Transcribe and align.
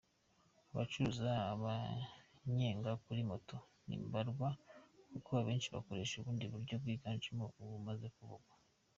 Abacuruza 0.71 1.31
umunyenga 1.55 2.91
kuri 3.03 3.21
moto 3.31 3.57
ni 3.85 3.95
mbarwa 4.05 4.49
kuko 5.11 5.29
abenshi 5.41 5.67
bakoresha 5.75 6.13
ubundi 6.17 6.45
buryo 6.53 6.75
bwiganjemo 6.81 7.45
ubumaze 7.61 8.07
kuvugwa. 8.15 8.53